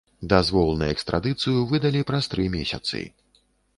Дазвол 0.31 0.69
на 0.81 0.87
экстрадыцыю 0.93 1.59
выдалі 1.73 2.01
праз 2.13 2.31
тры 2.33 2.47
месяцы. 2.57 3.07